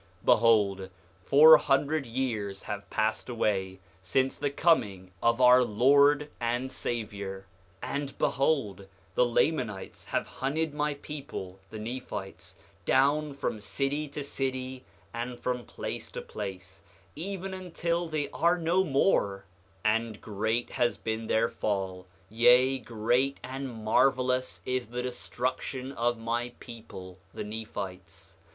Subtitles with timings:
[0.23, 0.89] 8:6 Behold,
[1.25, 7.45] four hundred years have passed away since the coming of our Lord and Savior.
[7.83, 14.23] 8:7 And behold, the Lamanites have hunted my people, the Nephites, down from city to
[14.23, 14.83] city
[15.13, 16.81] and from place to place,
[17.15, 19.45] even until they are no more;
[19.85, 26.53] and great has been their fall; yea, great and marvelous is the destruction of my
[26.59, 28.37] people, the Nephites.